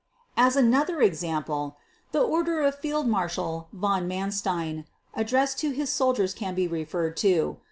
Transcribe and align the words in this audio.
As 0.35 0.55
another, 0.55 0.99
example 1.03 1.77
the 2.11 2.23
order 2.23 2.61
of 2.61 2.81
Fieldmarshal 2.81 3.67
Von 3.71 4.07
Mannstein 4.07 4.85
addressed 5.13 5.59
to 5.59 5.69
his 5.73 5.91
soldiers 5.93 6.33
can 6.33 6.55
be 6.55 6.67
referred 6.67 7.15
to. 7.17 7.59